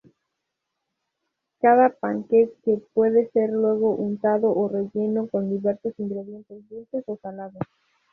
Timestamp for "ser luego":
3.33-3.91